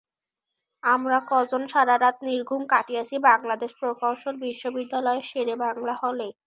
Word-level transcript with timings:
আমরা 0.83 1.17
কজন 1.31 1.63
সারা 1.71 1.95
রাত 1.97 2.17
নির্ঘুম 2.27 2.61
কাটিয়েছি 2.71 3.15
বাংলাদেশ 3.29 3.71
প্রকৌশল 3.79 4.35
বিশ্ববিদ্যালয়ের 4.45 5.25
শেরে 5.29 5.55
বাংলা 5.65 5.93
হলে। 6.03 6.27